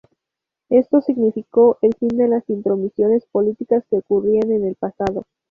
[0.71, 5.27] Esto significó el fin de las intromisiones políticas que ocurrían en el pasado.